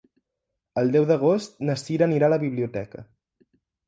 [0.81, 3.05] El deu d'agost na Cira anirà a la biblioteca.